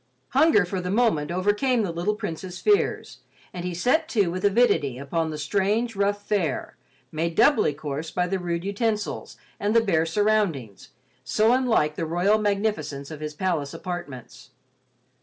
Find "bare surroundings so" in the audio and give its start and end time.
9.79-11.53